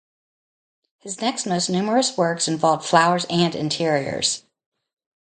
His 0.97 1.21
next 1.21 1.45
most 1.45 1.69
numerous 1.69 2.17
works 2.17 2.47
involved 2.47 2.83
flowers 2.87 3.27
and 3.29 3.53
interiors. 3.53 4.41